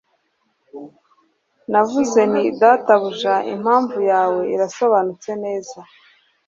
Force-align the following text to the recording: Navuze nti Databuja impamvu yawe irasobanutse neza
Navuze 1.71 2.19
nti 2.31 2.43
Databuja 2.61 3.35
impamvu 3.53 3.97
yawe 4.11 4.41
irasobanutse 4.53 5.29
neza 5.43 5.79